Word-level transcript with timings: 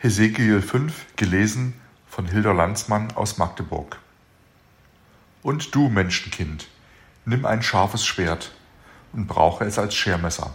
Hesekiel 0.00 0.62
5, 0.62 1.16
gelesen 1.16 1.74
von 2.06 2.24
Hilda 2.24 2.52
Landsmann 2.52 3.10
aus 3.16 3.36
Magdeburg. 3.36 3.98
Und 5.42 5.74
du, 5.74 5.88
Menschenkind, 5.88 6.68
nimm 7.24 7.44
ein 7.44 7.64
scharfes 7.64 8.06
Schwert 8.06 8.52
und 9.12 9.26
brauche 9.26 9.64
es 9.64 9.76
als 9.76 9.96
Schermesser. 9.96 10.54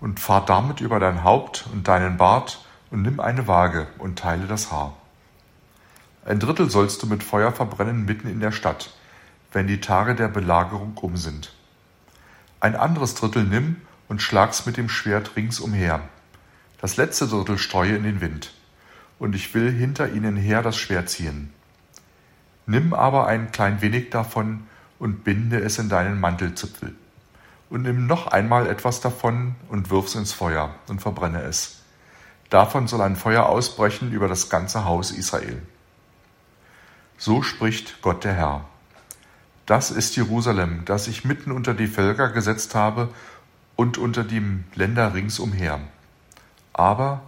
Und 0.00 0.18
fahr 0.18 0.44
damit 0.44 0.80
über 0.80 0.98
dein 0.98 1.22
Haupt 1.22 1.68
und 1.72 1.86
deinen 1.86 2.16
Bart 2.16 2.66
und 2.90 3.02
nimm 3.02 3.20
eine 3.20 3.46
Waage 3.46 3.86
und 3.98 4.18
teile 4.18 4.48
das 4.48 4.72
Haar. 4.72 4.96
Ein 6.24 6.40
Drittel 6.40 6.68
sollst 6.68 7.00
du 7.00 7.06
mit 7.06 7.22
Feuer 7.22 7.52
verbrennen 7.52 8.04
mitten 8.04 8.26
in 8.26 8.40
der 8.40 8.50
Stadt, 8.50 8.92
wenn 9.52 9.68
die 9.68 9.80
Tage 9.80 10.16
der 10.16 10.26
Belagerung 10.26 10.98
um 11.00 11.16
sind. 11.16 11.52
Ein 12.58 12.74
anderes 12.74 13.14
Drittel 13.14 13.44
nimm 13.44 13.82
und 14.08 14.20
schlag's 14.20 14.66
mit 14.66 14.76
dem 14.76 14.88
Schwert 14.88 15.36
ringsumher, 15.36 16.00
das 16.82 16.96
letzte 16.96 17.28
Drittel 17.28 17.58
streue 17.58 17.94
in 17.94 18.02
den 18.02 18.20
Wind, 18.20 18.52
und 19.20 19.36
ich 19.36 19.54
will 19.54 19.70
hinter 19.70 20.10
ihnen 20.10 20.36
her 20.36 20.62
das 20.62 20.76
Schwert 20.76 21.08
ziehen. 21.08 21.52
Nimm 22.66 22.92
aber 22.92 23.28
ein 23.28 23.52
klein 23.52 23.80
wenig 23.80 24.10
davon 24.10 24.64
und 24.98 25.22
binde 25.22 25.60
es 25.60 25.78
in 25.78 25.88
deinen 25.88 26.18
Mantelzipfel. 26.18 26.96
Und 27.70 27.82
nimm 27.82 28.08
noch 28.08 28.26
einmal 28.26 28.66
etwas 28.66 29.00
davon 29.00 29.54
und 29.68 29.90
wirf's 29.90 30.16
ins 30.16 30.32
Feuer 30.32 30.74
und 30.88 31.00
verbrenne 31.00 31.42
es. 31.42 31.82
Davon 32.50 32.88
soll 32.88 33.00
ein 33.02 33.14
Feuer 33.14 33.46
ausbrechen 33.46 34.10
über 34.10 34.26
das 34.26 34.50
ganze 34.50 34.84
Haus 34.84 35.12
Israel. 35.12 35.62
So 37.16 37.42
spricht 37.42 38.02
Gott 38.02 38.24
der 38.24 38.34
Herr. 38.34 38.64
Das 39.66 39.92
ist 39.92 40.16
Jerusalem, 40.16 40.84
das 40.84 41.06
ich 41.06 41.24
mitten 41.24 41.52
unter 41.52 41.74
die 41.74 41.86
Völker 41.86 42.30
gesetzt 42.30 42.74
habe 42.74 43.08
und 43.76 43.98
unter 43.98 44.24
die 44.24 44.42
Länder 44.74 45.14
ringsumher 45.14 45.78
aber 46.72 47.22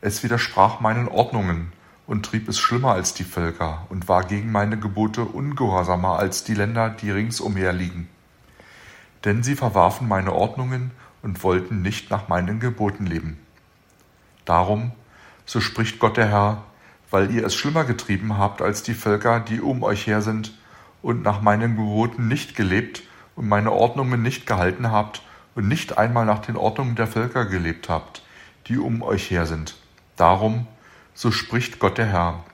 es 0.00 0.22
widersprach 0.22 0.80
meinen 0.80 1.08
Ordnungen 1.08 1.72
und 2.06 2.24
trieb 2.24 2.48
es 2.48 2.58
schlimmer 2.58 2.92
als 2.92 3.14
die 3.14 3.24
Völker 3.24 3.86
und 3.88 4.08
war 4.08 4.24
gegen 4.24 4.52
meine 4.52 4.78
Gebote 4.78 5.24
ungehorsamer 5.24 6.18
als 6.18 6.44
die 6.44 6.54
Länder, 6.54 6.90
die 6.90 7.10
ringsumher 7.10 7.72
liegen. 7.72 8.08
Denn 9.24 9.42
sie 9.42 9.56
verwarfen 9.56 10.06
meine 10.06 10.32
Ordnungen 10.32 10.92
und 11.22 11.42
wollten 11.42 11.82
nicht 11.82 12.10
nach 12.10 12.28
meinen 12.28 12.60
Geboten 12.60 13.06
leben. 13.06 13.38
Darum, 14.44 14.92
so 15.44 15.60
spricht 15.60 15.98
Gott 15.98 16.16
der 16.16 16.28
Herr, 16.28 16.62
weil 17.10 17.30
ihr 17.32 17.44
es 17.44 17.54
schlimmer 17.54 17.84
getrieben 17.84 18.38
habt 18.38 18.62
als 18.62 18.82
die 18.82 18.94
Völker, 18.94 19.40
die 19.40 19.60
um 19.60 19.82
euch 19.82 20.06
her 20.06 20.22
sind, 20.22 20.56
und 21.02 21.22
nach 21.22 21.40
meinen 21.40 21.76
Geboten 21.76 22.26
nicht 22.28 22.56
gelebt 22.56 23.02
und 23.36 23.48
meine 23.48 23.70
Ordnungen 23.70 24.22
nicht 24.22 24.46
gehalten 24.46 24.90
habt 24.90 25.22
und 25.54 25.68
nicht 25.68 25.98
einmal 25.98 26.26
nach 26.26 26.40
den 26.40 26.56
Ordnungen 26.56 26.96
der 26.96 27.06
Völker 27.06 27.44
gelebt 27.44 27.88
habt, 27.88 28.22
die 28.66 28.78
um 28.78 29.02
euch 29.02 29.30
her 29.30 29.46
sind. 29.46 29.76
Darum, 30.16 30.66
so 31.14 31.30
spricht 31.30 31.78
Gott 31.78 31.98
der 31.98 32.06
Herr, 32.06 32.44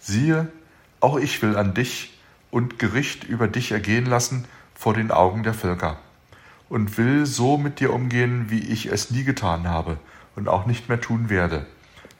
siehe, 0.00 0.48
auch 1.00 1.16
ich 1.16 1.40
will 1.42 1.56
an 1.56 1.74
dich 1.74 2.18
und 2.50 2.78
Gericht 2.78 3.24
über 3.24 3.48
dich 3.48 3.72
ergehen 3.72 4.06
lassen 4.06 4.44
vor 4.74 4.94
den 4.94 5.10
Augen 5.10 5.42
der 5.42 5.54
Völker 5.54 5.98
und 6.68 6.96
will 6.98 7.26
so 7.26 7.58
mit 7.58 7.80
dir 7.80 7.92
umgehen, 7.92 8.46
wie 8.48 8.60
ich 8.60 8.86
es 8.86 9.10
nie 9.10 9.24
getan 9.24 9.68
habe 9.68 9.98
und 10.36 10.48
auch 10.48 10.66
nicht 10.66 10.88
mehr 10.88 11.00
tun 11.00 11.28
werde, 11.28 11.66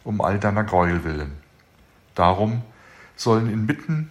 um 0.04 0.20
all 0.20 0.38
deiner 0.38 0.64
Gräuel 0.64 1.04
willen. 1.04 1.32
Darum 2.14 2.62
sollen 3.16 3.50
inmitten 3.50 4.10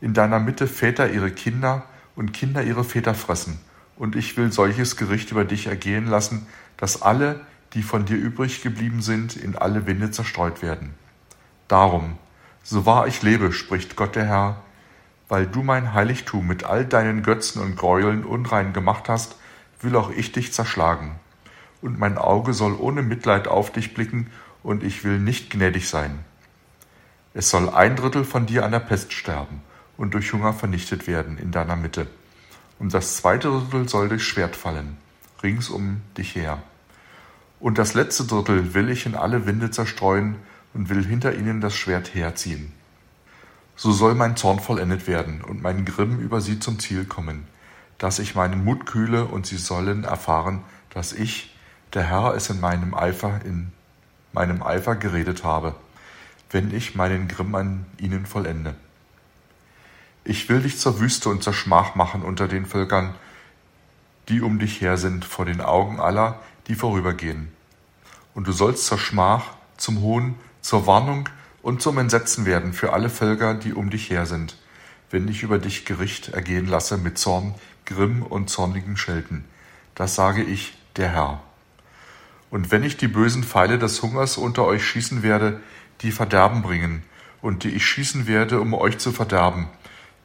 in 0.00 0.14
deiner 0.14 0.38
Mitte 0.38 0.66
Väter 0.66 1.10
ihre 1.10 1.30
Kinder 1.30 1.84
und 2.14 2.32
Kinder 2.32 2.62
ihre 2.62 2.84
Väter 2.84 3.14
fressen, 3.14 3.58
und 3.96 4.14
ich 4.14 4.36
will 4.36 4.52
solches 4.52 4.96
Gericht 4.96 5.30
über 5.30 5.44
dich 5.44 5.66
ergehen 5.66 6.06
lassen, 6.06 6.46
dass 6.76 7.02
alle, 7.02 7.40
die 7.76 7.82
von 7.82 8.06
dir 8.06 8.16
übrig 8.16 8.62
geblieben 8.62 9.02
sind, 9.02 9.36
in 9.36 9.54
alle 9.54 9.86
Winde 9.86 10.10
zerstreut 10.10 10.62
werden. 10.62 10.94
Darum, 11.68 12.18
so 12.62 12.86
wahr 12.86 13.06
ich 13.06 13.22
lebe, 13.22 13.52
spricht 13.52 13.96
Gott 13.96 14.16
der 14.16 14.24
Herr, 14.24 14.62
weil 15.28 15.46
du 15.46 15.62
mein 15.62 15.92
Heiligtum 15.92 16.46
mit 16.46 16.64
all 16.64 16.86
deinen 16.86 17.22
Götzen 17.22 17.60
und 17.60 17.76
Gräueln 17.76 18.24
unrein 18.24 18.72
gemacht 18.72 19.10
hast, 19.10 19.36
will 19.82 19.94
auch 19.94 20.10
ich 20.10 20.32
dich 20.32 20.54
zerschlagen. 20.54 21.16
Und 21.82 21.98
mein 21.98 22.16
Auge 22.16 22.54
soll 22.54 22.74
ohne 22.74 23.02
Mitleid 23.02 23.46
auf 23.46 23.70
dich 23.70 23.92
blicken, 23.92 24.30
und 24.62 24.82
ich 24.82 25.04
will 25.04 25.20
nicht 25.20 25.50
gnädig 25.50 25.88
sein. 25.88 26.24
Es 27.34 27.50
soll 27.50 27.68
ein 27.68 27.94
Drittel 27.94 28.24
von 28.24 28.46
dir 28.46 28.64
an 28.64 28.72
der 28.72 28.80
Pest 28.80 29.12
sterben 29.12 29.60
und 29.96 30.14
durch 30.14 30.32
Hunger 30.32 30.54
vernichtet 30.54 31.06
werden 31.06 31.38
in 31.38 31.52
deiner 31.52 31.76
Mitte. 31.76 32.08
Und 32.78 32.94
das 32.94 33.18
zweite 33.18 33.48
Drittel 33.50 33.88
soll 33.88 34.08
durch 34.08 34.24
Schwert 34.24 34.56
fallen, 34.56 34.96
rings 35.42 35.68
um 35.68 36.00
dich 36.16 36.34
her. 36.34 36.62
Und 37.58 37.78
das 37.78 37.94
letzte 37.94 38.24
Drittel 38.24 38.74
will 38.74 38.90
ich 38.90 39.06
in 39.06 39.14
alle 39.14 39.46
Winde 39.46 39.70
zerstreuen 39.70 40.36
und 40.74 40.90
will 40.90 41.04
hinter 41.04 41.34
ihnen 41.34 41.60
das 41.60 41.74
Schwert 41.74 42.14
herziehen. 42.14 42.72
So 43.76 43.92
soll 43.92 44.14
mein 44.14 44.36
Zorn 44.36 44.58
vollendet 44.58 45.06
werden 45.06 45.42
und 45.42 45.62
mein 45.62 45.84
Grimm 45.84 46.18
über 46.18 46.40
sie 46.40 46.60
zum 46.60 46.78
Ziel 46.78 47.04
kommen, 47.04 47.46
dass 47.98 48.18
ich 48.18 48.34
meinen 48.34 48.64
Mut 48.64 48.86
kühle 48.86 49.24
und 49.24 49.46
sie 49.46 49.56
sollen 49.56 50.04
erfahren, 50.04 50.62
dass 50.90 51.12
ich, 51.12 51.54
der 51.92 52.02
Herr, 52.02 52.34
es 52.34 52.50
in 52.50 52.60
meinem 52.60 52.94
Eifer, 52.94 53.40
in 53.44 53.72
meinem 54.32 54.62
Eifer 54.62 54.96
geredet 54.96 55.44
habe, 55.44 55.74
wenn 56.50 56.74
ich 56.74 56.94
meinen 56.94 57.28
Grimm 57.28 57.54
an 57.54 57.86
ihnen 57.98 58.26
vollende. 58.26 58.74
Ich 60.24 60.48
will 60.48 60.60
dich 60.60 60.78
zur 60.78 61.00
Wüste 61.00 61.28
und 61.28 61.42
zur 61.42 61.52
Schmach 61.52 61.94
machen 61.94 62.22
unter 62.22 62.48
den 62.48 62.66
Völkern, 62.66 63.14
die 64.28 64.40
um 64.40 64.58
dich 64.58 64.80
her 64.80 64.96
sind, 64.96 65.24
vor 65.24 65.44
den 65.44 65.60
Augen 65.60 66.00
aller, 66.00 66.40
die 66.66 66.74
vorübergehen. 66.74 67.48
Und 68.34 68.46
du 68.46 68.52
sollst 68.52 68.86
zur 68.86 68.98
Schmach, 68.98 69.54
zum 69.76 70.00
Hohn, 70.00 70.34
zur 70.60 70.86
Warnung 70.86 71.28
und 71.62 71.82
zum 71.82 71.98
Entsetzen 71.98 72.46
werden 72.46 72.72
für 72.72 72.92
alle 72.92 73.10
Völker, 73.10 73.54
die 73.54 73.72
um 73.72 73.90
dich 73.90 74.10
her 74.10 74.26
sind, 74.26 74.56
wenn 75.10 75.28
ich 75.28 75.42
über 75.42 75.58
dich 75.58 75.84
Gericht 75.84 76.28
ergehen 76.28 76.66
lasse 76.66 76.98
mit 76.98 77.18
Zorn, 77.18 77.54
Grimm 77.84 78.22
und 78.22 78.50
zornigen 78.50 78.96
Schelten. 78.96 79.44
Das 79.94 80.14
sage 80.14 80.42
ich, 80.42 80.76
der 80.96 81.08
Herr. 81.08 81.42
Und 82.50 82.70
wenn 82.70 82.84
ich 82.84 82.96
die 82.96 83.08
bösen 83.08 83.44
Pfeile 83.44 83.78
des 83.78 84.02
Hungers 84.02 84.36
unter 84.36 84.64
euch 84.64 84.84
schießen 84.84 85.22
werde, 85.22 85.60
die 86.02 86.12
Verderben 86.12 86.62
bringen, 86.62 87.02
und 87.42 87.64
die 87.64 87.70
ich 87.70 87.86
schießen 87.86 88.26
werde, 88.26 88.60
um 88.60 88.74
euch 88.74 88.98
zu 88.98 89.12
verderben, 89.12 89.68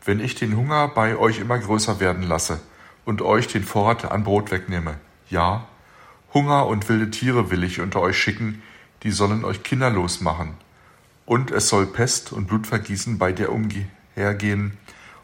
wenn 0.04 0.20
ich 0.20 0.36
den 0.36 0.58
Hunger 0.58 0.88
bei 0.88 1.18
euch 1.18 1.40
immer 1.40 1.60
größer 1.60 2.00
werden 2.00 2.24
lasse 2.24 2.60
und 3.06 3.22
euch 3.22 3.48
den 3.48 3.64
Vorrat 3.64 4.12
an 4.12 4.24
Brot 4.24 4.50
wegnehme, 4.50 4.96
ja, 5.30 5.68
Hunger 6.34 6.68
und 6.68 6.88
wilde 6.88 7.12
Tiere 7.12 7.52
will 7.52 7.64
ich 7.64 7.82
unter 7.82 8.02
euch 8.02 8.18
schicken, 8.18 8.62
die 9.04 9.12
sollen 9.12 9.44
euch 9.44 9.64
kinderlos 9.64 10.22
machen. 10.22 10.56
Und 11.26 11.52
es 11.52 11.70
soll 11.70 11.86
Pest 11.86 12.32
und 12.32 12.48
Blutvergießen 12.48 13.18
bei 13.18 13.32
dir 13.32 13.52
umhergehen, 13.52 14.78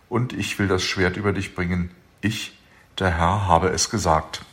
und 0.10 0.32
ich 0.32 0.58
will 0.58 0.68
das 0.68 0.84
Schwert 0.84 1.18
über 1.18 1.34
dich 1.34 1.54
bringen. 1.54 1.92
Ich, 2.22 2.58
der 2.98 3.18
Herr, 3.18 3.46
habe 3.48 3.70
es 3.70 3.90
gesagt. 3.90 4.46